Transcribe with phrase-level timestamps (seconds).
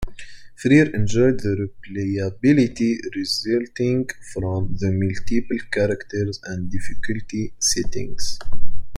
[0.59, 8.39] Frear enjoyed the replayability resulting from the multiple characters and difficulty settings.